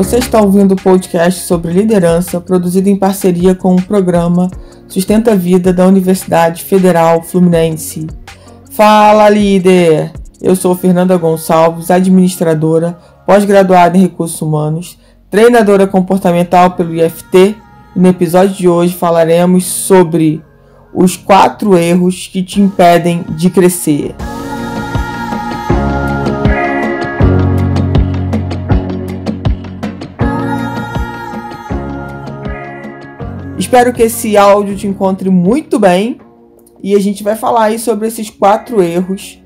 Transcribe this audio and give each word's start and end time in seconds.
Você 0.00 0.16
está 0.16 0.40
ouvindo 0.40 0.72
o 0.72 0.82
podcast 0.82 1.42
sobre 1.42 1.74
liderança, 1.74 2.40
produzido 2.40 2.88
em 2.88 2.96
parceria 2.96 3.54
com 3.54 3.74
o 3.74 3.82
programa 3.82 4.50
Sustenta 4.88 5.32
a 5.32 5.34
Vida 5.34 5.74
da 5.74 5.86
Universidade 5.86 6.64
Federal 6.64 7.22
Fluminense. 7.22 8.06
Fala, 8.70 9.28
líder! 9.28 10.10
Eu 10.40 10.56
sou 10.56 10.74
Fernanda 10.74 11.18
Gonçalves, 11.18 11.90
administradora, 11.90 12.98
pós-graduada 13.26 13.98
em 13.98 14.00
recursos 14.00 14.40
humanos, 14.40 14.98
treinadora 15.28 15.86
comportamental 15.86 16.70
pelo 16.70 16.94
IFT, 16.94 17.54
e 17.94 17.98
no 18.00 18.08
episódio 18.08 18.54
de 18.54 18.66
hoje 18.66 18.94
falaremos 18.94 19.66
sobre 19.66 20.42
os 20.94 21.14
quatro 21.14 21.76
erros 21.76 22.26
que 22.26 22.42
te 22.42 22.58
impedem 22.58 23.22
de 23.36 23.50
crescer. 23.50 24.14
Espero 33.70 33.92
que 33.92 34.02
esse 34.02 34.36
áudio 34.36 34.76
te 34.76 34.88
encontre 34.88 35.30
muito 35.30 35.78
bem 35.78 36.18
e 36.82 36.92
a 36.92 36.98
gente 36.98 37.22
vai 37.22 37.36
falar 37.36 37.66
aí 37.66 37.78
sobre 37.78 38.08
esses 38.08 38.28
quatro 38.28 38.82
erros 38.82 39.40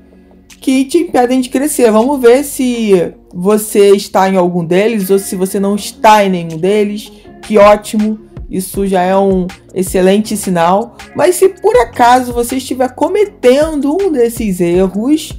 que 0.59 0.83
te 0.85 0.97
impedem 0.97 1.39
de 1.41 1.49
crescer. 1.49 1.91
Vamos 1.91 2.19
ver 2.19 2.43
se 2.43 3.13
você 3.31 3.91
está 3.91 4.27
em 4.27 4.35
algum 4.35 4.65
deles 4.65 5.11
ou 5.11 5.19
se 5.19 5.35
você 5.35 5.59
não 5.59 5.75
está 5.75 6.25
em 6.25 6.31
nenhum 6.31 6.57
deles. 6.57 7.11
Que 7.43 7.59
ótimo! 7.59 8.17
Isso 8.49 8.87
já 8.87 9.03
é 9.03 9.15
um 9.15 9.45
excelente 9.75 10.35
sinal. 10.35 10.97
Mas 11.15 11.35
se 11.35 11.47
por 11.47 11.77
acaso 11.77 12.33
você 12.33 12.55
estiver 12.55 12.95
cometendo 12.95 13.95
um 13.95 14.11
desses 14.11 14.59
erros, 14.59 15.33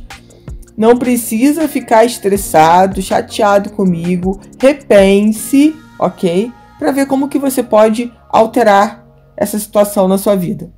não 0.76 0.96
precisa 0.96 1.66
ficar 1.66 2.04
estressado, 2.04 3.02
chateado 3.02 3.70
comigo. 3.70 4.40
Repense, 4.60 5.74
ok? 5.98 6.52
Para 6.78 6.92
ver 6.92 7.06
como 7.06 7.28
que 7.28 7.38
você 7.38 7.62
pode 7.62 8.12
alterar 8.28 9.06
essa 9.36 9.58
situação 9.58 10.08
na 10.08 10.18
sua 10.18 10.34
vida, 10.34 10.70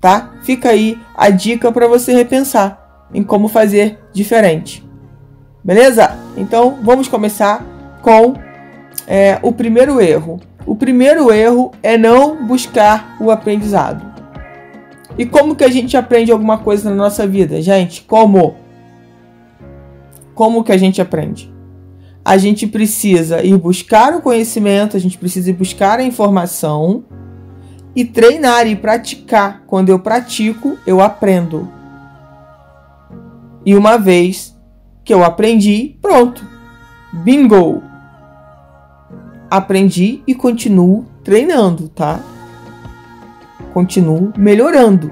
tá? 0.00 0.32
Fica 0.42 0.70
aí 0.70 0.98
a 1.16 1.30
dica 1.30 1.70
para 1.72 1.86
você 1.86 2.12
repensar 2.12 3.08
em 3.12 3.22
como 3.22 3.48
fazer 3.48 3.98
diferente. 4.12 4.86
Beleza? 5.62 6.16
Então 6.36 6.78
vamos 6.82 7.08
começar 7.08 7.64
com 8.02 8.34
é, 9.06 9.38
o 9.42 9.52
primeiro 9.52 10.00
erro. 10.00 10.40
O 10.66 10.76
primeiro 10.76 11.32
erro 11.32 11.72
é 11.82 11.98
não 11.98 12.46
buscar 12.46 13.16
o 13.20 13.30
aprendizado. 13.30 14.10
E 15.18 15.26
como 15.26 15.56
que 15.56 15.64
a 15.64 15.68
gente 15.68 15.96
aprende 15.96 16.32
alguma 16.32 16.58
coisa 16.58 16.88
na 16.88 16.96
nossa 16.96 17.26
vida, 17.26 17.60
gente? 17.60 18.02
Como? 18.02 18.54
Como 20.34 20.64
que 20.64 20.72
a 20.72 20.76
gente 20.76 21.02
aprende? 21.02 21.49
A 22.30 22.38
gente 22.38 22.64
precisa 22.64 23.42
ir 23.42 23.58
buscar 23.58 24.14
o 24.14 24.22
conhecimento, 24.22 24.96
a 24.96 25.00
gente 25.00 25.18
precisa 25.18 25.50
ir 25.50 25.52
buscar 25.52 25.98
a 25.98 26.04
informação 26.04 27.02
e 27.92 28.04
treinar 28.04 28.68
e 28.68 28.76
praticar. 28.76 29.64
Quando 29.66 29.88
eu 29.88 29.98
pratico, 29.98 30.78
eu 30.86 31.00
aprendo. 31.00 31.68
E 33.66 33.74
uma 33.74 33.98
vez 33.98 34.56
que 35.02 35.12
eu 35.12 35.24
aprendi, 35.24 35.96
pronto. 36.00 36.46
Bingo! 37.12 37.82
Aprendi 39.50 40.22
e 40.24 40.32
continuo 40.32 41.06
treinando, 41.24 41.88
tá? 41.88 42.20
Continuo 43.72 44.32
melhorando. 44.38 45.10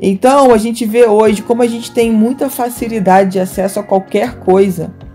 Então, 0.00 0.52
a 0.52 0.58
gente 0.58 0.84
vê 0.84 1.06
hoje 1.06 1.40
como 1.40 1.62
a 1.62 1.68
gente 1.68 1.92
tem 1.92 2.10
muita 2.10 2.50
facilidade 2.50 3.30
de 3.30 3.38
acesso 3.38 3.78
a 3.78 3.84
qualquer 3.84 4.40
coisa. 4.40 5.05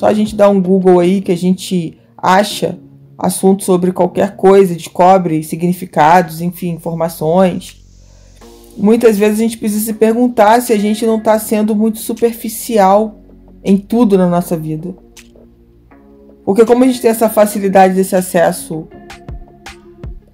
Só 0.00 0.06
a 0.06 0.14
gente 0.14 0.34
dá 0.34 0.48
um 0.48 0.62
Google 0.62 0.98
aí 0.98 1.20
que 1.20 1.30
a 1.30 1.36
gente 1.36 1.98
acha 2.16 2.78
assuntos 3.18 3.66
sobre 3.66 3.92
qualquer 3.92 4.34
coisa, 4.34 4.74
descobre 4.74 5.42
significados, 5.42 6.40
enfim, 6.40 6.70
informações. 6.70 7.84
Muitas 8.78 9.18
vezes 9.18 9.40
a 9.40 9.42
gente 9.42 9.58
precisa 9.58 9.84
se 9.84 9.92
perguntar 9.92 10.62
se 10.62 10.72
a 10.72 10.78
gente 10.78 11.04
não 11.04 11.18
está 11.18 11.38
sendo 11.38 11.76
muito 11.76 11.98
superficial 11.98 13.20
em 13.62 13.76
tudo 13.76 14.16
na 14.16 14.26
nossa 14.26 14.56
vida. 14.56 14.94
Porque 16.46 16.64
como 16.64 16.82
a 16.82 16.86
gente 16.86 17.02
tem 17.02 17.10
essa 17.10 17.28
facilidade 17.28 17.92
desse 17.92 18.16
acesso, 18.16 18.88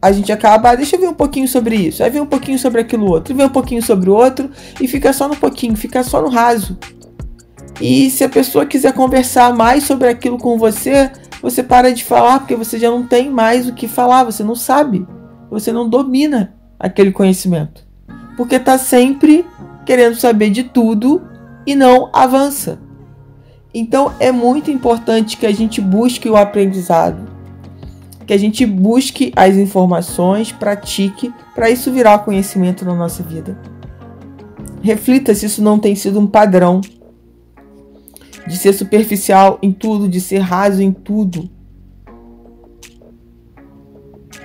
a 0.01 0.13
gente 0.13 0.31
acaba, 0.31 0.71
ah, 0.71 0.77
deixa 0.77 0.95
eu 0.95 1.01
ver 1.01 1.09
um 1.09 1.15
pouquinho 1.15 1.49
sobre 1.49 1.75
isso, 1.75 2.05
aí 2.05 2.11
vem 2.11 2.23
um 2.23 2.27
pouquinho 2.27 2.57
sobre 2.61 2.83
aquilo 2.83 3.11
outro, 3.11 3.35
vem 3.35 3.47
um 3.47 3.51
pouquinho 3.51 3.83
sobre 3.83 4.09
o 4.11 4.15
outro 4.15 4.49
e 4.81 4.87
fica 4.87 5.13
só 5.13 5.27
no 5.27 5.35
pouquinho, 5.35 5.75
fica 5.75 6.05
só 6.05 6.23
no 6.23 6.29
raso. 6.29 6.79
E 7.81 8.11
se 8.11 8.25
a 8.25 8.29
pessoa 8.29 8.67
quiser 8.67 8.93
conversar 8.93 9.55
mais 9.55 9.85
sobre 9.85 10.09
aquilo 10.09 10.39
com 10.39 10.57
você, 10.57 11.11
você 11.43 11.63
para 11.63 11.93
de 11.93 12.05
falar 12.05 12.41
porque 12.41 12.57
você 12.57 12.79
já 12.79 12.91
não 12.91 13.07
tem 13.07 13.31
mais 13.31 13.69
o 13.69 13.75
que 13.75 13.87
falar, 13.87 14.25
você 14.25 14.43
não 14.43 14.55
sabe, 14.55 15.07
você 15.51 15.73
não 15.73 15.89
domina 15.89 16.55
aquele 16.79 17.13
conhecimento. 17.13 17.85
Porque 18.37 18.57
está 18.57 18.79
sempre 18.79 19.45
querendo 19.85 20.17
saber 20.17 20.51
de 20.51 20.65
tudo 20.65 21.23
e 21.67 21.75
não 21.75 22.11
avança. 22.13 22.81
Então 23.75 24.15
é 24.19 24.33
muito 24.33 24.71
importante 24.71 25.37
que 25.37 25.47
a 25.47 25.53
gente 25.53 25.81
busque 25.81 26.29
o 26.31 26.37
aprendizado, 26.37 27.29
que 28.27 28.33
a 28.33 28.39
gente 28.39 28.65
busque 28.65 29.33
as 29.37 29.55
informações, 29.57 30.51
pratique, 30.51 31.33
para 31.55 31.69
isso 31.69 31.93
virar 31.93 32.21
conhecimento 32.21 32.85
na 32.87 32.95
nossa 32.95 33.23
vida. 33.23 33.59
Reflita 34.81 35.35
se 35.35 35.47
isso 35.47 35.63
não 35.63 35.79
tem 35.79 35.95
sido 35.95 36.19
um 36.19 36.27
padrão 36.27 36.81
de 38.47 38.57
ser 38.57 38.73
superficial 38.73 39.59
em 39.63 39.73
tudo, 39.73 40.09
de 40.09 40.21
ser 40.21 40.39
raso 40.39 40.83
em 40.83 40.93
tudo. 40.93 41.51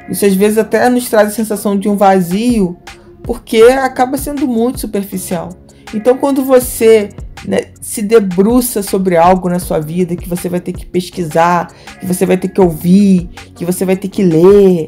Isso 0.09 0.25
às 0.25 0.33
vezes 0.33 0.57
até 0.57 0.89
nos 0.89 1.09
traz 1.09 1.29
a 1.29 1.31
sensação 1.31 1.77
de 1.77 1.87
um 1.87 1.95
vazio, 1.95 2.77
porque 3.23 3.61
acaba 3.61 4.17
sendo 4.17 4.47
muito 4.47 4.79
superficial. 4.79 5.49
Então, 5.93 6.17
quando 6.17 6.43
você 6.43 7.09
né, 7.45 7.65
se 7.79 8.01
debruça 8.01 8.81
sobre 8.81 9.15
algo 9.15 9.49
na 9.49 9.59
sua 9.59 9.79
vida 9.79 10.15
que 10.15 10.27
você 10.27 10.49
vai 10.49 10.59
ter 10.59 10.73
que 10.73 10.85
pesquisar, 10.85 11.71
que 11.99 12.05
você 12.05 12.25
vai 12.25 12.37
ter 12.37 12.49
que 12.49 12.61
ouvir, 12.61 13.29
que 13.55 13.65
você 13.65 13.85
vai 13.85 13.95
ter 13.95 14.07
que 14.07 14.23
ler, 14.23 14.85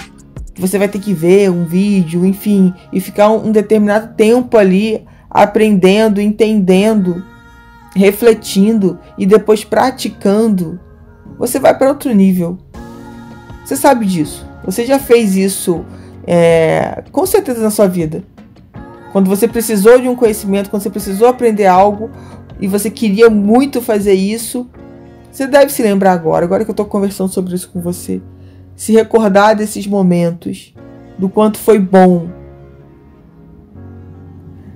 que 0.53 0.62
você 0.62 0.78
vai 0.78 0.88
ter 0.88 1.00
que 1.00 1.13
ver 1.13 1.50
um 1.50 1.66
vídeo, 1.66 2.25
enfim, 2.25 2.73
e 2.91 3.00
ficar 3.00 3.29
um, 3.29 3.47
um 3.47 3.52
determinado 3.52 4.16
tempo 4.16 4.57
ali 4.57 5.06
aprendendo, 5.29 6.22
entendendo 6.22 7.23
refletindo 7.95 8.99
e 9.17 9.25
depois 9.25 9.63
praticando, 9.63 10.79
você 11.37 11.59
vai 11.59 11.77
para 11.77 11.89
outro 11.89 12.13
nível. 12.13 12.57
Você 13.63 13.75
sabe 13.75 14.05
disso. 14.05 14.45
Você 14.65 14.85
já 14.85 14.99
fez 14.99 15.35
isso 15.35 15.85
é, 16.25 17.03
com 17.11 17.25
certeza 17.25 17.61
na 17.61 17.69
sua 17.69 17.87
vida. 17.87 18.23
Quando 19.11 19.29
você 19.29 19.47
precisou 19.47 19.99
de 19.99 20.07
um 20.07 20.15
conhecimento, 20.15 20.69
quando 20.69 20.81
você 20.81 20.89
precisou 20.89 21.27
aprender 21.27 21.65
algo 21.65 22.09
e 22.59 22.67
você 22.67 22.89
queria 22.89 23.29
muito 23.29 23.81
fazer 23.81 24.13
isso, 24.13 24.67
você 25.31 25.47
deve 25.47 25.71
se 25.71 25.83
lembrar 25.83 26.13
agora, 26.13 26.45
agora 26.45 26.63
que 26.63 26.71
eu 26.71 26.73
estou 26.73 26.85
conversando 26.85 27.31
sobre 27.31 27.53
isso 27.53 27.69
com 27.69 27.81
você. 27.81 28.21
Se 28.75 28.91
recordar 28.91 29.55
desses 29.55 29.85
momentos, 29.85 30.73
do 31.17 31.29
quanto 31.29 31.59
foi 31.59 31.77
bom, 31.77 32.27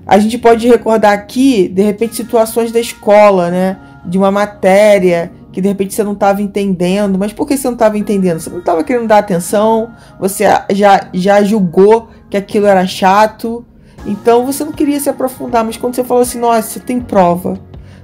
a 0.07 0.18
gente 0.18 0.38
pode 0.38 0.66
recordar 0.68 1.12
aqui, 1.12 1.68
de 1.68 1.81
repente, 1.81 2.16
situações 2.16 2.72
da 2.72 2.79
escola, 2.79 3.51
né? 3.51 3.78
De 4.06 4.18
uma 4.18 4.31
matéria 4.31 5.31
que 5.51 5.59
de 5.59 5.68
repente 5.68 5.94
você 5.94 6.03
não 6.03 6.13
estava 6.13 6.41
entendendo. 6.41 7.19
Mas 7.19 7.34
por 7.34 7.45
que 7.45 7.57
você 7.57 7.68
não 7.68 7.73
estava 7.73 7.97
entendendo? 7.97 8.40
Você 8.40 8.50
não 8.50 8.59
estava 8.59 8.84
querendo 8.85 9.07
dar 9.07 9.17
atenção, 9.17 9.91
você 10.17 10.46
já, 10.72 11.09
já 11.13 11.44
julgou 11.44 12.07
que 12.29 12.38
aquilo 12.38 12.67
era 12.67 12.88
chato. 12.88 13.66
Então 14.06 14.46
você 14.46 14.64
não 14.64 14.72
queria 14.72 14.99
se 14.99 15.09
aprofundar. 15.09 15.66
Mas 15.66 15.76
quando 15.76 15.96
você 15.96 16.05
falou 16.05 16.23
assim, 16.23 16.40
nossa, 16.40 16.79
tem 16.79 17.02
prova, 17.02 17.59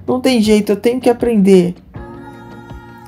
não 0.05 0.19
tem 0.19 0.41
jeito, 0.41 0.73
eu 0.73 0.75
tenho 0.75 0.99
que 0.99 1.09
aprender. 1.09 1.73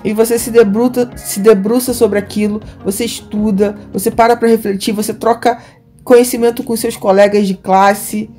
E 0.06 0.14
você 0.14 0.40
se 0.40 0.52
debruça, 0.52 1.10
se 1.18 1.42
debruça 1.42 1.94
sobre 1.94 2.20
aquilo, 2.20 2.62
você 2.84 3.04
estuda, 3.04 3.76
você 3.92 4.10
para 4.10 4.38
para 4.38 4.48
refletir, 4.48 4.94
você 4.94 5.14
troca 5.14 5.58
conhecimento 6.04 6.64
com 6.64 6.76
seus 6.78 6.96
colegas 6.96 7.48
de 7.48 7.56
classe 7.56 8.30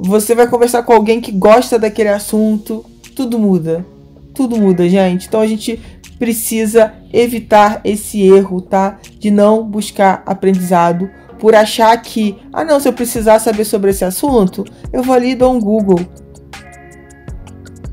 você 0.00 0.32
vai 0.32 0.46
conversar 0.46 0.84
com 0.84 0.92
alguém 0.92 1.20
que 1.20 1.32
gosta 1.32 1.76
daquele 1.76 2.08
assunto, 2.08 2.84
tudo 3.16 3.36
muda. 3.36 3.84
Tudo 4.32 4.56
muda, 4.56 4.88
gente. 4.88 5.26
Então 5.26 5.40
a 5.40 5.46
gente 5.46 5.80
precisa 6.20 6.94
evitar 7.12 7.80
esse 7.84 8.22
erro, 8.22 8.60
tá? 8.60 8.98
De 9.18 9.28
não 9.28 9.64
buscar 9.64 10.22
aprendizado 10.24 11.10
por 11.40 11.54
achar 11.54 12.00
que, 12.00 12.36
ah, 12.52 12.64
não, 12.64 12.78
se 12.78 12.88
eu 12.88 12.92
precisar 12.92 13.40
saber 13.40 13.64
sobre 13.64 13.90
esse 13.90 14.04
assunto, 14.04 14.64
eu 14.92 15.02
vou 15.02 15.14
ali 15.14 15.30
e 15.30 15.34
dou 15.34 15.52
um 15.52 15.60
Google. 15.60 16.00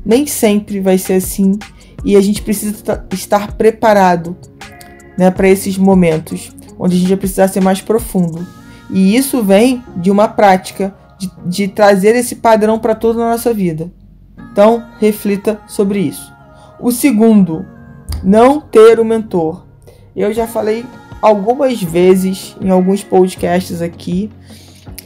Nem 0.04 0.26
sempre 0.26 0.78
vai 0.78 0.98
ser 0.98 1.14
assim 1.14 1.58
e 2.04 2.16
a 2.16 2.20
gente 2.20 2.42
precisa 2.42 2.76
estar 3.12 3.52
preparado, 3.56 4.36
né, 5.18 5.30
para 5.30 5.48
esses 5.48 5.76
momentos 5.76 6.52
onde 6.78 6.94
a 6.94 6.98
gente 6.98 7.08
vai 7.08 7.16
precisar 7.16 7.48
ser 7.48 7.60
mais 7.60 7.80
profundo. 7.80 8.46
E 8.90 9.16
isso 9.16 9.42
vem 9.42 9.82
de 9.96 10.10
uma 10.10 10.28
prática 10.28 10.94
de, 11.18 11.30
de 11.44 11.68
trazer 11.68 12.14
esse 12.14 12.36
padrão 12.36 12.78
para 12.78 12.94
toda 12.94 13.22
a 13.22 13.30
nossa 13.30 13.52
vida. 13.52 13.90
Então, 14.52 14.84
reflita 14.98 15.60
sobre 15.66 16.00
isso. 16.00 16.32
O 16.80 16.90
segundo, 16.90 17.64
não 18.22 18.60
ter 18.60 19.00
um 19.00 19.04
mentor. 19.04 19.66
Eu 20.14 20.32
já 20.32 20.46
falei 20.46 20.84
algumas 21.20 21.82
vezes 21.82 22.56
em 22.60 22.70
alguns 22.70 23.02
podcasts 23.02 23.82
aqui. 23.82 24.30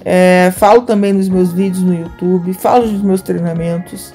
É, 0.05 0.53
falo 0.57 0.83
também 0.83 1.12
nos 1.12 1.29
meus 1.29 1.53
vídeos 1.53 1.83
no 1.83 1.95
YouTube, 1.95 2.53
falo 2.55 2.87
nos 2.87 3.03
meus 3.03 3.21
treinamentos 3.21 4.15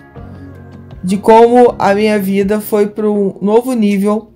de 1.05 1.17
como 1.17 1.75
a 1.77 1.93
minha 1.93 2.17
vida 2.17 2.59
foi 2.59 2.87
para 2.87 3.07
um 3.07 3.35
novo 3.39 3.73
nível 3.73 4.31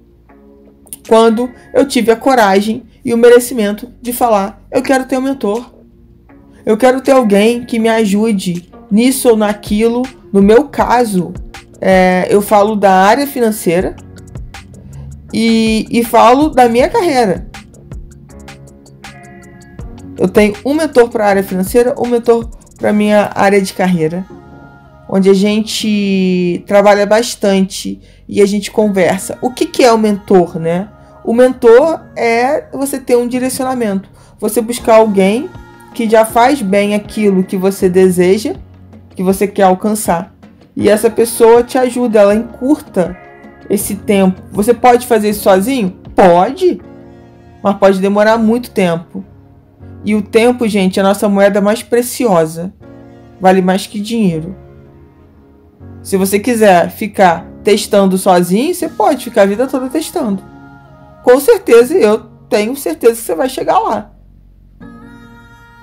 quando 1.08 1.50
eu 1.74 1.88
tive 1.88 2.12
a 2.12 2.16
coragem 2.16 2.84
e 3.04 3.12
o 3.12 3.18
merecimento 3.18 3.92
de 4.00 4.14
falar: 4.14 4.64
eu 4.72 4.84
quero 4.84 5.06
ter 5.06 5.18
um 5.18 5.22
mentor. 5.22 5.79
Eu 6.66 6.78
quero 6.78 7.02
ter 7.02 7.12
alguém 7.12 7.64
que 7.66 7.80
me 7.80 7.90
ajude 7.90 8.70
nisso 8.92 9.30
ou 9.30 9.38
naquilo. 9.38 10.04
No 10.32 10.42
meu 10.42 10.66
caso, 10.66 11.34
é, 11.82 12.28
eu 12.30 12.42
falo 12.42 12.76
da 12.76 12.92
área 12.92 13.26
financeira 13.26 13.96
e, 15.34 15.88
e 15.90 16.04
falo 16.04 16.50
da 16.50 16.68
minha 16.68 16.90
carreira. 16.90 17.48
Eu 20.18 20.28
tenho 20.28 20.54
um 20.66 20.74
mentor 20.74 21.10
para 21.10 21.26
a 21.26 21.30
área 21.30 21.44
financeira, 21.44 21.96
um 21.98 22.08
mentor 22.08 22.50
para 22.78 22.92
minha 22.92 23.32
área 23.34 23.62
de 23.62 23.74
carreira, 23.74 24.26
onde 25.08 25.30
a 25.30 25.34
gente 25.34 26.62
trabalha 26.68 27.06
bastante 27.06 28.02
e 28.28 28.42
a 28.42 28.46
gente 28.46 28.70
conversa. 28.70 29.38
O 29.42 29.52
que, 29.52 29.66
que 29.66 29.84
é 29.84 29.92
o 29.92 29.98
mentor, 29.98 30.60
né? 30.60 30.90
O 31.24 31.34
mentor 31.34 32.02
é 32.18 32.66
você 32.74 33.00
ter 33.00 33.16
um 33.16 33.28
direcionamento, 33.28 34.10
você 34.38 34.62
buscar 34.62 34.96
alguém 34.96 35.50
que 35.94 36.10
já 36.10 36.26
faz 36.26 36.62
bem 36.62 36.96
aquilo 36.96 37.44
que 37.44 37.58
você 37.58 37.90
deseja, 37.90 38.56
que 39.16 39.24
você 39.24 39.48
quer 39.48 39.64
alcançar. 39.64 40.34
E 40.76 40.88
essa 40.88 41.10
pessoa 41.10 41.64
te 41.64 41.78
ajuda, 41.78 42.20
ela 42.20 42.36
encurta 42.36 43.18
esse 43.70 43.96
tempo. 43.96 44.42
Você 44.52 44.74
pode 44.74 45.06
fazer 45.06 45.30
isso 45.30 45.42
sozinho? 45.42 45.96
Pode, 46.16 46.80
mas 47.62 47.78
pode 47.78 48.00
demorar 48.00 48.38
muito 48.38 48.72
tempo. 48.72 49.24
E 50.04 50.16
o 50.16 50.22
tempo, 50.22 50.68
gente, 50.68 51.00
é 51.00 51.04
a 51.04 51.06
nossa 51.06 51.28
moeda 51.28 51.60
mais 51.60 51.84
preciosa. 51.84 52.74
Vale 53.40 53.62
mais 53.62 53.86
que 53.86 54.00
dinheiro. 54.00 54.56
Se 56.02 56.16
você 56.16 56.40
quiser 56.40 56.90
ficar 56.90 57.46
testando 57.64 58.18
sozinho, 58.18 58.74
você 58.74 58.88
pode 58.88 59.26
ficar 59.26 59.44
a 59.44 59.46
vida 59.46 59.68
toda 59.68 59.90
testando. 59.90 60.42
Com 61.24 61.40
certeza, 61.40 61.94
eu 61.94 62.20
tenho 62.50 62.76
certeza 62.76 63.16
que 63.16 63.22
você 63.22 63.36
vai 63.36 63.50
chegar 63.50 63.80
lá. 63.80 64.12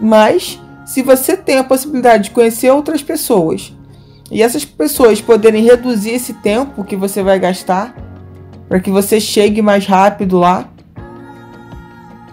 Mas, 0.01 0.61
se 0.85 1.03
você 1.03 1.37
tem 1.37 1.59
a 1.59 1.65
possibilidade 1.65 2.25
de 2.25 2.31
conhecer 2.31 2.71
outras 2.71 3.03
pessoas 3.03 3.73
e 4.31 4.43
essas 4.43 4.65
pessoas 4.65 5.21
poderem 5.21 5.65
reduzir 5.65 6.11
esse 6.11 6.35
tempo 6.35 6.85
que 6.85 6.97
você 6.97 7.23
vai 7.23 7.39
gastar 7.39 7.95
para 8.69 8.81
que 8.81 8.91
você 8.91 9.21
chegue 9.21 9.63
mais 9.63 9.87
rápido 9.87 10.39
lá, 10.39 10.69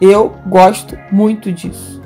eu 0.01 0.33
gosto 0.47 0.97
muito 1.11 1.51
disso. 1.51 2.01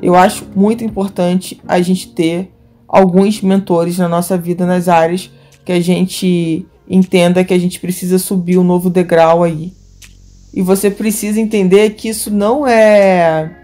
Eu 0.00 0.14
acho 0.14 0.46
muito 0.54 0.84
importante 0.84 1.60
a 1.66 1.80
gente 1.80 2.08
ter 2.08 2.52
alguns 2.86 3.40
mentores 3.40 3.98
na 3.98 4.08
nossa 4.08 4.36
vida 4.36 4.66
nas 4.66 4.88
áreas 4.88 5.30
que 5.64 5.72
a 5.72 5.80
gente 5.80 6.66
entenda 6.88 7.44
que 7.44 7.54
a 7.54 7.58
gente 7.58 7.80
precisa 7.80 8.18
subir 8.18 8.58
um 8.58 8.64
novo 8.64 8.90
degrau 8.90 9.42
aí. 9.42 9.72
E 10.52 10.60
você 10.60 10.90
precisa 10.90 11.40
entender 11.40 11.90
que 11.90 12.08
isso 12.08 12.30
não 12.30 12.66
é 12.66 13.61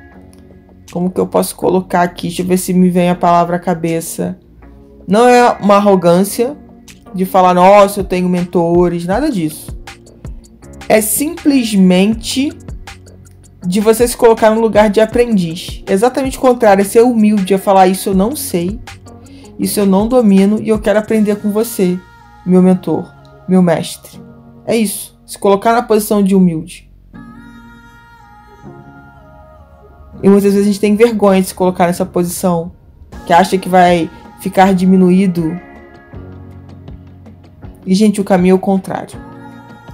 como 0.92 1.10
que 1.10 1.20
eu 1.20 1.26
posso 1.26 1.54
colocar 1.54 2.02
aqui? 2.02 2.28
Deixa 2.28 2.42
eu 2.42 2.46
ver 2.46 2.56
se 2.56 2.72
me 2.72 2.88
vem 2.88 3.10
a 3.10 3.14
palavra 3.14 3.56
à 3.56 3.58
cabeça. 3.58 4.38
Não 5.06 5.28
é 5.28 5.56
uma 5.60 5.76
arrogância 5.76 6.56
de 7.14 7.24
falar, 7.24 7.54
nossa, 7.54 8.00
eu 8.00 8.04
tenho 8.04 8.28
mentores, 8.28 9.06
nada 9.06 9.30
disso. 9.30 9.76
É 10.88 11.00
simplesmente 11.00 12.50
de 13.66 13.80
você 13.80 14.06
se 14.08 14.16
colocar 14.16 14.50
no 14.50 14.60
lugar 14.60 14.88
de 14.88 15.00
aprendiz. 15.00 15.82
Exatamente 15.86 16.38
o 16.38 16.40
contrário, 16.40 16.82
é 16.82 16.84
ser 16.84 17.02
humilde, 17.02 17.52
é 17.52 17.58
falar 17.58 17.86
isso 17.86 18.10
eu 18.10 18.14
não 18.14 18.34
sei, 18.34 18.80
isso 19.58 19.80
eu 19.80 19.86
não 19.86 20.08
domino 20.08 20.58
e 20.62 20.68
eu 20.68 20.78
quero 20.78 20.98
aprender 20.98 21.36
com 21.36 21.50
você, 21.50 21.98
meu 22.46 22.62
mentor, 22.62 23.12
meu 23.46 23.60
mestre. 23.60 24.20
É 24.64 24.76
isso, 24.76 25.18
se 25.26 25.38
colocar 25.38 25.72
na 25.72 25.82
posição 25.82 26.22
de 26.22 26.34
humilde. 26.34 26.87
E 30.22 30.28
muitas 30.28 30.52
vezes 30.52 30.60
a 30.60 30.66
gente 30.66 30.80
tem 30.80 30.96
vergonha 30.96 31.40
de 31.40 31.48
se 31.48 31.54
colocar 31.54 31.86
nessa 31.86 32.04
posição, 32.04 32.72
que 33.26 33.32
acha 33.32 33.56
que 33.56 33.68
vai 33.68 34.10
ficar 34.40 34.74
diminuído. 34.74 35.58
E 37.86 37.94
gente, 37.94 38.20
o 38.20 38.24
caminho 38.24 38.52
é 38.52 38.54
o 38.54 38.58
contrário. 38.58 39.18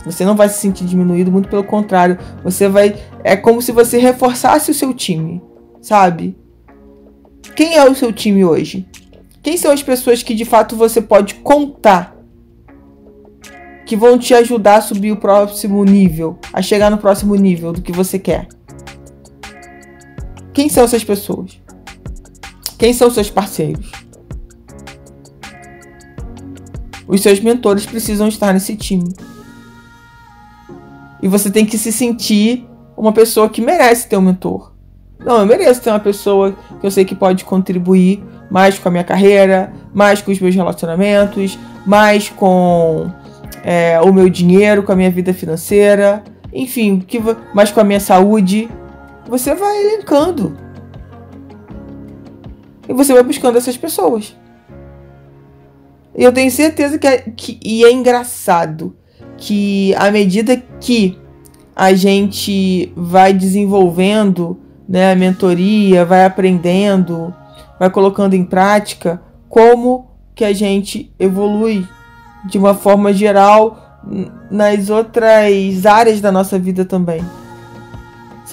Você 0.05 0.25
não 0.25 0.37
vai 0.37 0.49
se 0.49 0.59
sentir 0.59 0.85
diminuído, 0.85 1.33
muito 1.33 1.49
pelo 1.49 1.65
contrário. 1.65 2.19
Você 2.43 2.69
vai. 2.69 2.97
É 3.23 3.37
como 3.37 3.63
se 3.63 3.73
você 3.73 3.99
reforçasse 3.99 4.71
o 4.71 4.75
seu 4.75 4.93
time, 4.93 5.43
sabe? 5.81 6.37
Quem 7.57 7.77
é 7.77 7.89
o 7.89 7.95
seu 7.95 8.13
time 8.13 8.45
hoje? 8.45 8.87
Quem 9.43 9.57
são 9.57 9.71
as 9.71 9.83
pessoas 9.83 10.23
que 10.23 10.35
de 10.35 10.45
fato 10.45 10.77
você 10.77 11.01
pode 11.01 11.35
contar? 11.37 12.17
Que 13.87 13.97
vão 13.97 14.19
te 14.19 14.35
ajudar 14.35 14.77
a 14.77 14.81
subir 14.81 15.13
o 15.13 15.17
próximo 15.17 15.85
nível, 15.85 16.39
a 16.53 16.61
chegar 16.63 16.91
no 16.91 16.99
próximo 16.99 17.35
nível 17.35 17.73
do 17.73 17.83
que 17.83 17.93
você 17.93 18.19
quer? 18.19 18.49
Quem 20.55 20.69
são 20.69 20.85
essas 20.85 21.03
pessoas? 21.03 21.61
Quem 22.79 22.93
são 22.93 23.11
seus 23.11 23.29
parceiros? 23.29 23.91
Os 27.07 27.21
seus 27.21 27.41
mentores 27.41 27.85
precisam 27.85 28.29
estar 28.29 28.53
nesse 28.53 28.77
time. 28.77 29.13
E 31.21 31.27
você 31.27 31.51
tem 31.51 31.67
que 31.67 31.77
se 31.77 31.91
sentir 31.91 32.67
uma 32.97 33.13
pessoa 33.13 33.49
que 33.49 33.61
merece 33.61 34.09
ter 34.09 34.17
um 34.17 34.23
mentor. 34.23 34.73
Não, 35.19 35.41
eu 35.41 35.47
mereço 35.47 35.83
ter 35.83 35.91
uma 35.91 35.99
pessoa 35.99 36.57
que 36.81 36.87
eu 36.87 36.91
sei 36.91 37.05
que 37.05 37.15
pode 37.15 37.45
contribuir 37.45 38.23
mais 38.51 38.79
com 38.79 38.89
a 38.89 38.93
minha 38.93 39.05
carreira, 39.05 39.73
mais 39.93 40.23
com 40.23 40.31
os 40.31 40.39
meus 40.39 40.55
relacionamentos, 40.55 41.59
mais 41.85 42.29
com 42.29 43.11
é, 43.65 44.01
o 44.01 44.13
meu 44.13 44.29
dinheiro, 44.29 44.83
com 44.83 44.93
a 44.93 44.97
minha 44.97 45.11
vida 45.11 45.35
financeira, 45.35 46.23
enfim, 46.53 47.01
que, 47.01 47.21
mais 47.53 47.73
com 47.73 47.81
a 47.81 47.85
minha 47.85 48.01
saúde. 48.01 48.69
Você 49.29 49.55
vai 49.55 49.81
elencando. 49.83 50.57
E 52.89 52.93
você 52.93 53.13
vai 53.15 53.23
buscando 53.23 53.57
essas 53.57 53.77
pessoas. 53.77 54.37
E 56.17 56.23
eu 56.23 56.33
tenho 56.33 56.51
certeza 56.51 56.99
que 56.99 57.07
é, 57.07 57.19
que, 57.19 57.59
e 57.65 57.85
é 57.85 57.91
engraçado 57.91 58.95
que 59.37 59.95
à 59.97 60.11
medida 60.11 60.63
que 60.81 61.19
a 61.75 61.93
gente 61.93 62.93
vai 62.95 63.33
desenvolvendo 63.33 64.61
né, 64.89 65.13
a 65.13 65.17
mentoria, 65.17 66.05
vai 66.05 66.25
aprendendo, 66.25 67.35
vai 67.81 67.91
colocando 67.91 68.35
em 68.35 68.45
prática, 68.45 69.21
como 69.49 70.11
que 70.35 70.45
a 70.45 70.53
gente 70.53 71.13
evolui 71.19 71.87
de 72.45 72.59
uma 72.59 72.75
forma 72.75 73.13
geral 73.13 74.01
nas 74.51 74.91
outras 74.91 75.87
áreas 75.87 76.21
da 76.21 76.31
nossa 76.31 76.59
vida 76.59 76.85
também. 76.85 77.25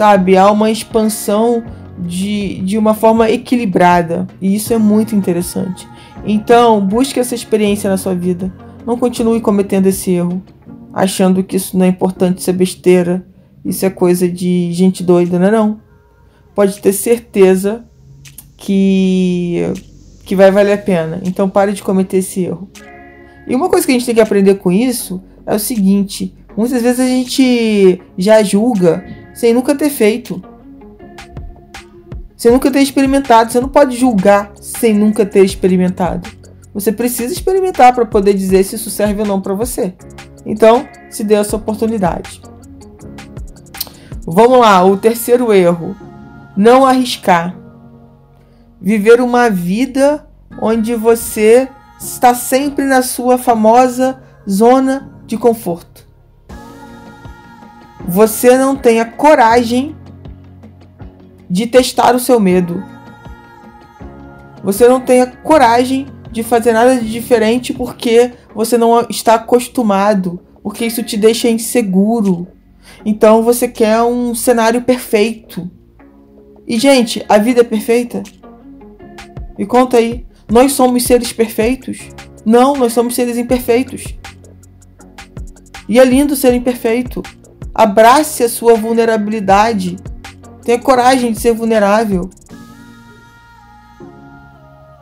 Sabe? 0.01 0.35
Há 0.35 0.49
uma 0.49 0.71
expansão 0.71 1.63
de, 1.99 2.55
de 2.61 2.75
uma 2.75 2.95
forma 2.95 3.29
equilibrada. 3.29 4.25
E 4.41 4.55
isso 4.55 4.73
é 4.73 4.77
muito 4.79 5.15
interessante. 5.15 5.87
Então, 6.25 6.83
busque 6.83 7.19
essa 7.19 7.35
experiência 7.35 7.87
na 7.87 7.97
sua 7.97 8.15
vida. 8.15 8.51
Não 8.83 8.97
continue 8.97 9.39
cometendo 9.39 9.85
esse 9.85 10.09
erro 10.09 10.41
achando 10.91 11.43
que 11.43 11.55
isso 11.55 11.77
não 11.77 11.85
é 11.85 11.89
importante, 11.89 12.39
isso 12.39 12.49
é 12.49 12.53
besteira, 12.53 13.23
isso 13.63 13.85
é 13.85 13.91
coisa 13.91 14.27
de 14.27 14.73
gente 14.73 15.03
doida, 15.03 15.37
não 15.37 15.45
é 15.45 15.51
não. 15.51 15.79
Pode 16.55 16.81
ter 16.81 16.93
certeza 16.93 17.85
que 18.57 19.71
que 20.25 20.35
vai 20.35 20.49
valer 20.49 20.73
a 20.73 20.77
pena. 20.79 21.21
Então 21.23 21.47
pare 21.47 21.73
de 21.73 21.83
cometer 21.83 22.17
esse 22.17 22.43
erro. 22.43 22.67
E 23.47 23.53
uma 23.53 23.69
coisa 23.69 23.85
que 23.85 23.91
a 23.91 23.93
gente 23.93 24.07
tem 24.07 24.15
que 24.15 24.21
aprender 24.21 24.55
com 24.55 24.71
isso 24.71 25.21
é 25.45 25.53
o 25.53 25.59
seguinte: 25.59 26.33
muitas 26.57 26.81
vezes 26.81 26.99
a 26.99 27.05
gente 27.07 28.01
já 28.17 28.41
julga 28.41 29.20
sem 29.33 29.53
nunca 29.53 29.75
ter 29.75 29.89
feito. 29.89 30.41
Sem 32.35 32.51
nunca 32.51 32.71
ter 32.71 32.81
experimentado. 32.81 33.51
Você 33.51 33.59
não 33.59 33.69
pode 33.69 33.95
julgar 33.97 34.51
sem 34.55 34.93
nunca 34.93 35.25
ter 35.25 35.43
experimentado. 35.43 36.29
Você 36.73 36.91
precisa 36.91 37.33
experimentar 37.33 37.93
para 37.93 38.05
poder 38.05 38.33
dizer 38.33 38.63
se 38.63 38.75
isso 38.75 38.89
serve 38.89 39.21
ou 39.21 39.27
não 39.27 39.41
para 39.41 39.53
você. 39.53 39.93
Então, 40.45 40.87
se 41.09 41.23
dê 41.23 41.35
essa 41.35 41.55
oportunidade. 41.55 42.41
Vamos 44.25 44.59
lá, 44.59 44.83
o 44.85 44.97
terceiro 44.97 45.53
erro: 45.53 45.95
não 46.55 46.85
arriscar. 46.85 47.55
Viver 48.79 49.21
uma 49.21 49.49
vida 49.49 50.27
onde 50.61 50.95
você 50.95 51.69
está 51.99 52.33
sempre 52.33 52.85
na 52.85 53.01
sua 53.01 53.37
famosa 53.37 54.21
zona 54.49 55.11
de 55.25 55.37
conforto. 55.37 56.07
Você 58.11 58.57
não 58.57 58.75
tem 58.75 58.99
a 58.99 59.05
coragem 59.05 59.95
de 61.49 61.65
testar 61.65 62.13
o 62.13 62.19
seu 62.19 62.41
medo. 62.41 62.83
Você 64.61 64.85
não 64.85 64.99
tem 64.99 65.21
a 65.21 65.27
coragem 65.27 66.07
de 66.29 66.43
fazer 66.43 66.73
nada 66.73 66.97
de 66.97 67.09
diferente 67.09 67.73
porque 67.73 68.33
você 68.53 68.77
não 68.77 68.99
está 69.09 69.35
acostumado, 69.35 70.41
porque 70.61 70.85
isso 70.85 71.01
te 71.03 71.15
deixa 71.15 71.47
inseguro. 71.47 72.49
Então 73.05 73.43
você 73.43 73.65
quer 73.65 74.01
um 74.01 74.35
cenário 74.35 74.81
perfeito. 74.81 75.71
E 76.67 76.77
gente, 76.77 77.23
a 77.29 77.37
vida 77.37 77.61
é 77.61 77.63
perfeita? 77.63 78.23
Me 79.57 79.65
conta 79.65 79.95
aí, 79.95 80.25
nós 80.51 80.73
somos 80.73 81.03
seres 81.03 81.31
perfeitos? 81.31 82.09
Não, 82.45 82.75
nós 82.75 82.91
somos 82.91 83.15
seres 83.15 83.37
imperfeitos. 83.37 84.03
E 85.87 85.97
é 85.97 86.03
lindo 86.03 86.35
ser 86.35 86.53
imperfeito. 86.53 87.23
Abrace 87.73 88.43
a 88.43 88.49
sua 88.49 88.75
vulnerabilidade. 88.75 89.97
Tenha 90.63 90.79
coragem 90.79 91.31
de 91.31 91.39
ser 91.39 91.53
vulnerável. 91.53 92.29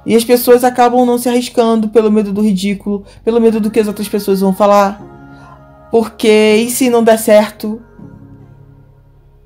E 0.06 0.16
as 0.16 0.24
pessoas 0.24 0.64
acabam 0.64 1.06
não 1.06 1.18
se 1.18 1.30
arriscando 1.30 1.90
pelo 1.90 2.12
medo 2.12 2.32
do 2.32 2.42
ridículo, 2.42 3.06
pelo 3.24 3.40
medo 3.40 3.60
do 3.60 3.70
que 3.70 3.80
as 3.80 3.88
outras 3.88 4.08
pessoas 4.08 4.40
vão 4.40 4.54
falar. 4.54 5.02
Porque 5.92 6.56
e 6.56 6.70
se 6.70 6.90
não 6.90 7.04
der 7.04 7.20
certo? 7.20 7.82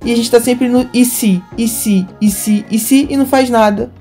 E 0.06 0.12
a 0.12 0.15
gente 0.15 0.30
tá 0.30 0.39
sempre 0.39 0.68
no 0.68 0.88
e 0.94 1.06
se, 1.06 1.42
e 1.58 1.68
se, 1.68 2.06
e 2.20 2.30
se, 2.30 2.65
e 2.70 2.77
se, 2.77 3.08
e 3.10 3.18
não 3.18 3.25
faz 3.25 3.50
nada. 3.50 3.92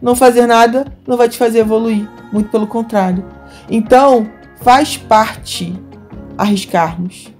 Não 0.00 0.16
fazer 0.16 0.46
nada 0.46 0.86
não 1.06 1.16
vai 1.16 1.28
te 1.28 1.38
fazer 1.38 1.60
evoluir. 1.60 2.08
Muito 2.32 2.50
pelo 2.50 2.66
contrário. 2.66 3.24
Então, 3.70 4.28
faz 4.60 4.96
parte 4.96 5.72
arriscarmos. 6.36 7.31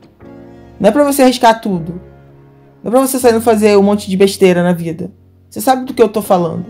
Não 0.82 0.88
é 0.88 0.90
para 0.90 1.04
você 1.04 1.22
arriscar 1.22 1.60
tudo. 1.60 2.00
Não 2.82 2.88
é 2.88 2.90
pra 2.90 3.00
você 3.06 3.16
sair 3.16 3.40
fazer 3.40 3.78
um 3.78 3.84
monte 3.84 4.10
de 4.10 4.16
besteira 4.16 4.64
na 4.64 4.72
vida. 4.72 5.12
Você 5.48 5.60
sabe 5.60 5.84
do 5.84 5.94
que 5.94 6.02
eu 6.02 6.08
tô 6.08 6.20
falando. 6.20 6.66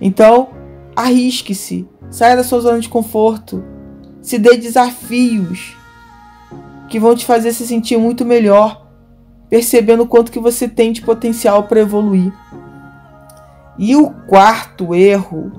Então, 0.00 0.48
arrisque-se. 0.96 1.88
Saia 2.10 2.34
da 2.34 2.42
sua 2.42 2.58
zona 2.58 2.80
de 2.80 2.88
conforto. 2.88 3.62
Se 4.20 4.36
dê 4.36 4.56
desafios 4.56 5.76
que 6.88 6.98
vão 6.98 7.14
te 7.14 7.24
fazer 7.24 7.52
se 7.52 7.64
sentir 7.64 7.96
muito 7.98 8.24
melhor, 8.24 8.84
percebendo 9.48 10.02
o 10.02 10.08
quanto 10.08 10.32
que 10.32 10.40
você 10.40 10.66
tem 10.66 10.90
de 10.90 11.00
potencial 11.00 11.62
para 11.68 11.78
evoluir. 11.78 12.32
E 13.78 13.94
o 13.94 14.10
quarto 14.10 14.92
erro, 14.92 15.52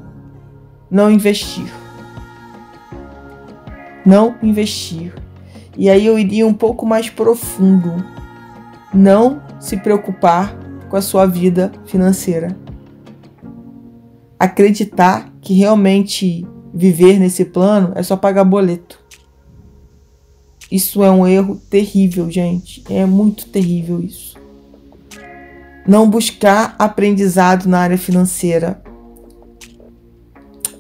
não 0.91 1.09
investir. 1.09 1.71
Não 4.05 4.35
investir. 4.43 5.22
E 5.77 5.89
aí 5.89 6.05
eu 6.05 6.17
iria 6.19 6.45
um 6.45 6.53
pouco 6.53 6.85
mais 6.85 7.09
profundo. 7.09 7.91
Não 8.93 9.41
se 9.59 9.77
preocupar 9.77 10.55
com 10.89 10.95
a 10.95 11.01
sua 11.01 11.25
vida 11.25 11.71
financeira. 11.85 12.55
Acreditar 14.39 15.33
que 15.41 15.53
realmente 15.53 16.45
viver 16.73 17.19
nesse 17.19 17.45
plano 17.45 17.93
é 17.95 18.03
só 18.03 18.15
pagar 18.15 18.43
boleto. 18.43 18.99
Isso 20.71 21.03
é 21.03 21.11
um 21.11 21.27
erro 21.27 21.61
terrível, 21.69 22.29
gente. 22.29 22.83
É 22.89 23.05
muito 23.05 23.47
terrível 23.47 24.01
isso. 24.01 24.37
Não 25.87 26.09
buscar 26.09 26.75
aprendizado 26.79 27.67
na 27.67 27.79
área 27.79 27.97
financeira. 27.97 28.81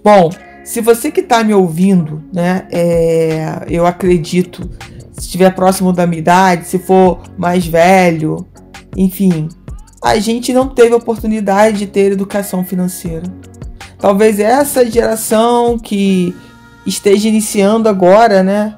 Bom, 0.03 0.29
se 0.63 0.81
você 0.81 1.11
que 1.11 1.21
está 1.21 1.43
me 1.43 1.53
ouvindo, 1.53 2.23
né, 2.33 2.67
é, 2.71 3.65
eu 3.69 3.85
acredito, 3.85 4.69
se 5.11 5.21
estiver 5.21 5.53
próximo 5.53 5.91
da 5.91 6.07
minha 6.07 6.19
idade, 6.19 6.67
se 6.67 6.79
for 6.79 7.21
mais 7.37 7.65
velho, 7.67 8.45
enfim, 8.95 9.49
a 10.03 10.17
gente 10.19 10.53
não 10.53 10.67
teve 10.67 10.93
oportunidade 10.93 11.79
de 11.79 11.87
ter 11.87 12.11
educação 12.11 12.63
financeira. 12.63 13.23
Talvez 13.97 14.39
essa 14.39 14.89
geração 14.89 15.77
que 15.79 16.35
esteja 16.85 17.27
iniciando 17.27 17.87
agora, 17.87 18.43
né, 18.43 18.77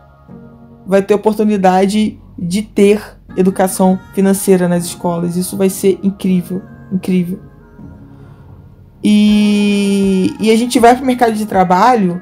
vai 0.86 1.01
ter 1.01 1.13
oportunidade 1.13 2.20
de 2.38 2.62
ter 2.62 3.01
educação 3.36 4.00
financeira 4.13 4.68
nas 4.68 4.86
escolas. 4.86 5.36
Isso 5.36 5.58
vai 5.58 5.70
ser 5.70 6.00
incrível, 6.04 6.62
incrível. 6.92 7.39
E, 9.04 9.95
e 10.39 10.51
a 10.51 10.58
gente 10.58 10.79
vai 10.79 10.96
para 10.96 11.03
o 11.03 11.05
mercado 11.05 11.34
de 11.34 11.46
trabalho, 11.46 12.22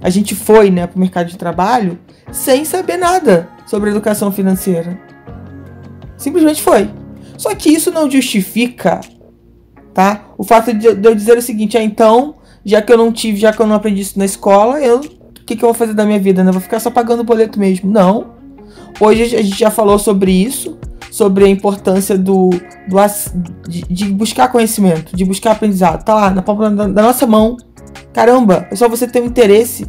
a 0.00 0.10
gente 0.10 0.34
foi 0.34 0.70
né, 0.70 0.86
para 0.86 0.96
o 0.96 1.00
mercado 1.00 1.28
de 1.28 1.36
trabalho 1.36 1.98
sem 2.30 2.64
saber 2.64 2.96
nada 2.96 3.48
sobre 3.66 3.90
educação 3.90 4.30
financeira. 4.30 4.98
Simplesmente 6.16 6.62
foi. 6.62 6.90
Só 7.38 7.54
que 7.54 7.70
isso 7.70 7.90
não 7.90 8.10
justifica 8.10 9.00
tá? 9.92 10.26
o 10.36 10.44
fato 10.44 10.72
de, 10.72 10.86
eu 10.86 11.14
dizer 11.14 11.36
o 11.36 11.42
seguinte: 11.42 11.76
ah, 11.76 11.82
então, 11.82 12.36
já 12.64 12.82
que 12.82 12.92
eu 12.92 12.98
não 12.98 13.12
tive, 13.12 13.38
já 13.38 13.52
que 13.52 13.60
eu 13.60 13.66
não 13.66 13.76
aprendi 13.76 14.02
isso 14.02 14.18
na 14.18 14.24
escola, 14.24 14.80
eu 14.80 15.00
o 15.44 15.46
que, 15.46 15.56
que 15.56 15.62
eu 15.62 15.68
vou 15.68 15.74
fazer 15.74 15.92
da 15.92 16.06
minha 16.06 16.18
vida? 16.18 16.42
Né? 16.42 16.50
Vou 16.50 16.60
ficar 16.60 16.80
só 16.80 16.90
pagando 16.90 17.22
boleto 17.22 17.58
mesmo. 17.58 17.90
Não. 17.90 18.33
Hoje 19.00 19.36
a 19.36 19.42
gente 19.42 19.58
já 19.58 19.70
falou 19.70 19.98
sobre 19.98 20.30
isso 20.30 20.78
sobre 21.14 21.44
a 21.44 21.48
importância 21.48 22.18
do, 22.18 22.50
do 22.88 22.96
de, 23.68 23.82
de, 23.82 24.06
buscar 24.06 24.48
conhecimento, 24.48 25.14
de 25.14 25.24
buscar 25.24 25.52
aprendizado. 25.52 26.04
Tá 26.04 26.12
lá 26.12 26.30
na 26.30 26.42
palma 26.42 26.68
da, 26.68 26.88
da 26.88 27.02
nossa 27.02 27.24
mão. 27.24 27.56
Caramba, 28.12 28.66
é 28.68 28.74
só 28.74 28.88
você 28.88 29.06
ter 29.06 29.22
um 29.22 29.26
interesse 29.26 29.86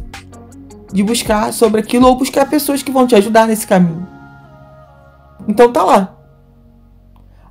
de 0.92 1.02
buscar 1.02 1.52
sobre 1.52 1.80
aquilo 1.80 2.06
ou 2.06 2.14
buscar 2.14 2.48
pessoas 2.48 2.80
que 2.80 2.92
vão 2.92 3.08
te 3.08 3.16
ajudar 3.16 3.48
nesse 3.48 3.66
caminho. 3.66 4.06
Então 5.48 5.72
tá 5.72 5.82
lá. 5.82 6.14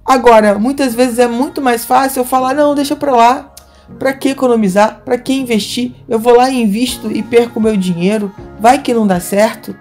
Agora, 0.05 0.57
muitas 0.57 0.95
vezes 0.95 1.19
é 1.19 1.27
muito 1.27 1.61
mais 1.61 1.83
fácil 1.83 2.21
eu 2.21 2.25
falar: 2.25 2.53
não, 2.53 2.75
deixa 2.75 2.95
pra 2.95 3.13
lá. 3.13 3.51
Pra 3.99 4.13
que 4.13 4.29
economizar? 4.29 5.01
Pra 5.03 5.17
que 5.17 5.33
investir? 5.33 5.93
Eu 6.07 6.17
vou 6.17 6.37
lá 6.37 6.49
e 6.49 6.61
invisto 6.61 7.11
e 7.11 7.21
perco 7.21 7.59
meu 7.59 7.75
dinheiro. 7.75 8.33
Vai 8.57 8.81
que 8.81 8.93
não 8.93 9.05
dá 9.05 9.19
certo. 9.19 9.75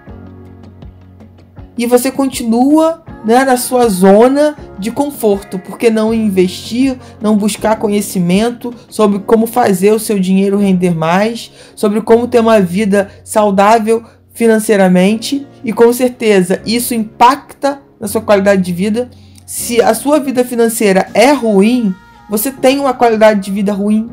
E 1.76 1.86
você 1.86 2.10
continua 2.10 3.02
né, 3.24 3.44
na 3.44 3.56
sua 3.56 3.88
zona 3.88 4.56
de 4.78 4.90
conforto, 4.90 5.58
porque 5.58 5.90
não 5.90 6.14
investir, 6.14 6.96
não 7.20 7.36
buscar 7.36 7.76
conhecimento 7.76 8.72
sobre 8.88 9.18
como 9.20 9.46
fazer 9.46 9.92
o 9.92 9.98
seu 9.98 10.18
dinheiro 10.18 10.58
render 10.58 10.94
mais, 10.94 11.50
sobre 11.74 12.00
como 12.00 12.28
ter 12.28 12.40
uma 12.40 12.60
vida 12.60 13.10
saudável 13.24 14.04
financeiramente, 14.32 15.46
e 15.64 15.72
com 15.72 15.92
certeza 15.92 16.60
isso 16.66 16.94
impacta 16.94 17.80
na 17.98 18.06
sua 18.06 18.20
qualidade 18.20 18.62
de 18.62 18.72
vida. 18.72 19.10
Se 19.46 19.80
a 19.80 19.94
sua 19.94 20.20
vida 20.20 20.44
financeira 20.44 21.08
é 21.14 21.32
ruim, 21.32 21.94
você 22.28 22.50
tem 22.50 22.78
uma 22.78 22.92
qualidade 22.92 23.40
de 23.40 23.50
vida 23.50 23.72
ruim. 23.72 24.10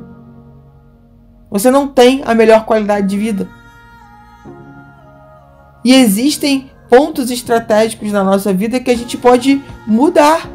Você 1.50 1.70
não 1.70 1.88
tem 1.88 2.22
a 2.25 2.34
melhor 2.34 2.65
qualidade 2.65 3.08
de 3.08 3.18
vida. 3.18 3.48
E 5.84 5.94
existem 5.94 6.71
pontos 6.91 7.31
estratégicos 7.31 8.12
na 8.12 8.21
nossa 8.21 8.53
vida 8.53 8.77
que 8.77 8.91
a 8.91 8.98
gente 8.98 9.17
pode 9.17 9.63
mudar 9.88 10.51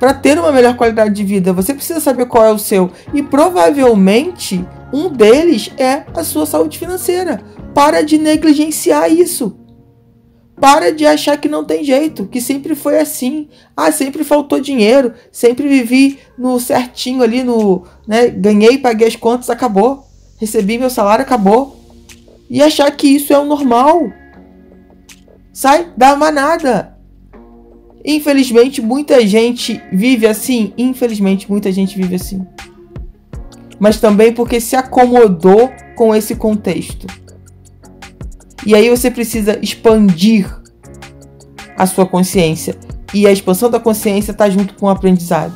para 0.00 0.14
ter 0.14 0.38
uma 0.38 0.50
melhor 0.50 0.76
qualidade 0.76 1.14
de 1.14 1.22
vida. 1.22 1.52
Você 1.52 1.74
precisa 1.74 2.00
saber 2.00 2.24
qual 2.24 2.42
é 2.42 2.50
o 2.50 2.58
seu 2.58 2.90
e 3.12 3.22
provavelmente 3.22 4.66
um 4.90 5.10
deles 5.10 5.70
é 5.76 6.06
a 6.14 6.24
sua 6.24 6.46
saúde 6.46 6.78
financeira. 6.78 7.42
Para 7.74 8.00
de 8.00 8.16
negligenciar 8.16 9.12
isso. 9.12 9.58
Para 10.58 10.90
de 10.90 11.04
achar 11.04 11.36
que 11.36 11.48
não 11.50 11.64
tem 11.66 11.84
jeito, 11.84 12.24
que 12.24 12.40
sempre 12.40 12.74
foi 12.74 12.98
assim. 12.98 13.48
Ah, 13.76 13.92
sempre 13.92 14.24
faltou 14.24 14.58
dinheiro, 14.58 15.12
sempre 15.30 15.68
vivi 15.68 16.18
no 16.38 16.58
certinho 16.58 17.22
ali 17.22 17.42
no, 17.42 17.82
né, 18.08 18.28
ganhei, 18.28 18.78
paguei 18.78 19.08
as 19.08 19.16
contas, 19.16 19.50
acabou. 19.50 20.06
Recebi 20.40 20.78
meu 20.78 20.88
salário, 20.88 21.24
acabou. 21.24 21.76
E 22.48 22.62
achar 22.62 22.90
que 22.90 23.08
isso 23.08 23.34
é 23.34 23.38
o 23.38 23.44
normal. 23.44 24.23
Sai 25.54 25.92
da 25.96 26.16
manada. 26.16 26.98
Infelizmente, 28.04 28.82
muita 28.82 29.24
gente 29.24 29.80
vive 29.92 30.26
assim. 30.26 30.74
Infelizmente, 30.76 31.48
muita 31.48 31.70
gente 31.70 31.96
vive 31.96 32.16
assim. 32.16 32.44
Mas 33.78 34.00
também 34.00 34.32
porque 34.32 34.60
se 34.60 34.74
acomodou 34.74 35.70
com 35.94 36.12
esse 36.12 36.34
contexto. 36.34 37.06
E 38.66 38.74
aí 38.74 38.90
você 38.90 39.12
precisa 39.12 39.56
expandir 39.62 40.52
a 41.78 41.86
sua 41.86 42.04
consciência. 42.04 42.76
E 43.14 43.24
a 43.24 43.30
expansão 43.30 43.70
da 43.70 43.78
consciência 43.78 44.32
está 44.32 44.50
junto 44.50 44.74
com 44.74 44.86
o 44.86 44.90
aprendizado. 44.90 45.54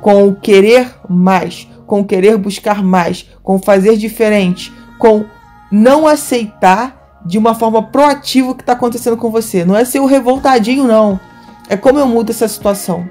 Com 0.00 0.28
o 0.28 0.34
querer 0.34 0.94
mais, 1.10 1.68
com 1.86 2.00
o 2.00 2.04
querer 2.06 2.38
buscar 2.38 2.82
mais, 2.82 3.26
com 3.42 3.58
fazer 3.58 3.98
diferente, 3.98 4.72
com 4.98 5.26
não 5.70 6.06
aceitar 6.06 7.05
de 7.26 7.38
uma 7.38 7.54
forma 7.54 7.82
proativa 7.82 8.50
o 8.50 8.54
que 8.54 8.62
está 8.62 8.72
acontecendo 8.72 9.16
com 9.16 9.30
você. 9.30 9.64
Não 9.64 9.76
é 9.76 9.84
ser 9.84 10.00
o 10.00 10.06
revoltadinho, 10.06 10.84
não. 10.84 11.18
É 11.68 11.76
como 11.76 11.98
eu 11.98 12.06
mudo 12.06 12.30
essa 12.30 12.46
situação. 12.46 13.08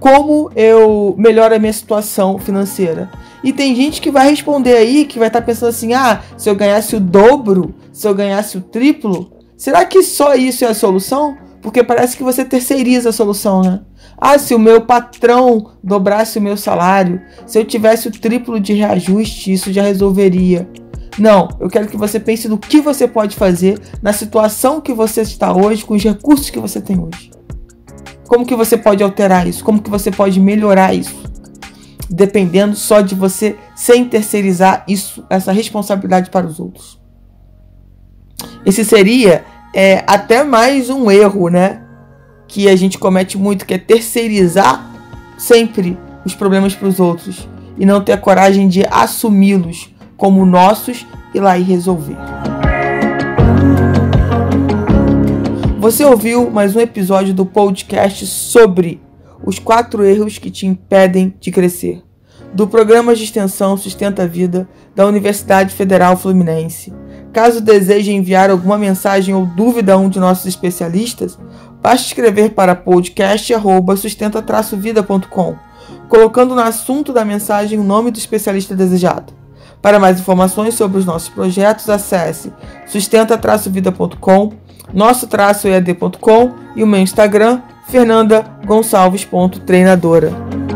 Como 0.00 0.50
eu 0.56 1.14
melhoro 1.18 1.54
a 1.54 1.58
minha 1.58 1.72
situação 1.72 2.38
financeira. 2.38 3.10
E 3.42 3.52
tem 3.52 3.74
gente 3.74 4.00
que 4.00 4.10
vai 4.10 4.30
responder 4.30 4.76
aí, 4.76 5.04
que 5.04 5.18
vai 5.18 5.28
estar 5.28 5.40
tá 5.40 5.46
pensando 5.46 5.68
assim: 5.68 5.92
ah, 5.92 6.22
se 6.36 6.48
eu 6.48 6.54
ganhasse 6.54 6.96
o 6.96 7.00
dobro, 7.00 7.74
se 7.92 8.06
eu 8.06 8.14
ganhasse 8.14 8.56
o 8.56 8.60
triplo, 8.60 9.30
será 9.56 9.84
que 9.84 10.02
só 10.02 10.34
isso 10.34 10.64
é 10.64 10.68
a 10.68 10.74
solução? 10.74 11.36
Porque 11.60 11.82
parece 11.82 12.16
que 12.16 12.22
você 12.22 12.44
terceiriza 12.44 13.10
a 13.10 13.12
solução, 13.12 13.62
né? 13.62 13.80
Ah, 14.16 14.38
se 14.38 14.54
o 14.54 14.58
meu 14.58 14.80
patrão 14.80 15.72
dobrasse 15.82 16.38
o 16.38 16.42
meu 16.42 16.56
salário, 16.56 17.20
se 17.46 17.58
eu 17.58 17.64
tivesse 17.64 18.08
o 18.08 18.12
triplo 18.12 18.58
de 18.58 18.72
reajuste, 18.72 19.52
isso 19.52 19.72
já 19.72 19.82
resolveria. 19.82 20.68
Não, 21.18 21.48
eu 21.58 21.68
quero 21.68 21.88
que 21.88 21.96
você 21.96 22.20
pense 22.20 22.48
no 22.48 22.56
que 22.56 22.80
você 22.80 23.08
pode 23.08 23.34
fazer 23.34 23.80
na 24.00 24.12
situação 24.12 24.80
que 24.80 24.92
você 24.92 25.22
está 25.22 25.52
hoje, 25.52 25.84
com 25.84 25.94
os 25.94 26.02
recursos 26.02 26.48
que 26.48 26.60
você 26.60 26.80
tem 26.80 26.98
hoje. 26.98 27.30
Como 28.28 28.46
que 28.46 28.54
você 28.54 28.76
pode 28.76 29.02
alterar 29.02 29.46
isso? 29.46 29.64
Como 29.64 29.82
que 29.82 29.90
você 29.90 30.10
pode 30.10 30.38
melhorar 30.38 30.94
isso? 30.94 31.16
Dependendo 32.08 32.76
só 32.76 33.00
de 33.00 33.14
você 33.14 33.56
sem 33.74 34.04
terceirizar 34.04 34.84
isso, 34.86 35.24
essa 35.28 35.50
responsabilidade 35.50 36.30
para 36.30 36.46
os 36.46 36.60
outros. 36.60 37.00
Esse 38.64 38.84
seria 38.84 39.44
é, 39.74 40.04
até 40.06 40.44
mais 40.44 40.88
um 40.88 41.10
erro, 41.10 41.48
né? 41.48 41.82
Que 42.46 42.68
a 42.68 42.76
gente 42.76 42.98
comete 42.98 43.36
muito, 43.36 43.66
que 43.66 43.74
é 43.74 43.78
terceirizar 43.78 44.88
sempre 45.36 45.98
os 46.24 46.34
problemas 46.34 46.74
para 46.74 46.88
os 46.88 47.00
outros 47.00 47.48
e 47.76 47.84
não 47.84 48.02
ter 48.02 48.12
a 48.12 48.18
coragem 48.18 48.68
de 48.68 48.84
assumi-los 48.86 49.90
como 50.18 50.44
nossos 50.44 51.06
e 51.32 51.40
lá 51.40 51.56
e 51.56 51.62
resolver. 51.62 52.18
Você 55.78 56.04
ouviu 56.04 56.50
mais 56.50 56.74
um 56.74 56.80
episódio 56.80 57.32
do 57.32 57.46
podcast 57.46 58.26
sobre 58.26 59.00
os 59.46 59.60
quatro 59.60 60.04
erros 60.04 60.36
que 60.36 60.50
te 60.50 60.66
impedem 60.66 61.32
de 61.40 61.52
crescer, 61.52 62.02
do 62.52 62.66
programa 62.66 63.14
de 63.14 63.22
extensão 63.22 63.76
Sustenta 63.76 64.24
a 64.24 64.26
Vida 64.26 64.68
da 64.94 65.06
Universidade 65.06 65.72
Federal 65.72 66.16
Fluminense. 66.16 66.92
Caso 67.32 67.60
deseje 67.60 68.10
enviar 68.10 68.50
alguma 68.50 68.76
mensagem 68.76 69.32
ou 69.34 69.46
dúvida 69.46 69.92
a 69.92 69.96
um 69.96 70.08
de 70.08 70.18
nossos 70.18 70.46
especialistas, 70.46 71.38
basta 71.80 72.08
escrever 72.08 72.50
para 72.50 72.74
podcast@sustenta-vida.com, 72.74 75.54
colocando 76.08 76.56
no 76.56 76.60
assunto 76.60 77.12
da 77.12 77.24
mensagem 77.24 77.78
o 77.78 77.84
nome 77.84 78.10
do 78.10 78.18
especialista 78.18 78.74
desejado. 78.74 79.38
Para 79.80 79.98
mais 79.98 80.20
informações 80.20 80.74
sobre 80.74 80.98
os 80.98 81.04
nossos 81.04 81.28
projetos, 81.28 81.88
acesse 81.88 82.52
sustenta-vida.com 82.86 84.52
nosso-ead.com 84.92 86.54
e 86.74 86.82
o 86.82 86.86
meu 86.86 87.00
Instagram, 87.00 87.60
fernandagonçalves.treinadora. 87.88 90.67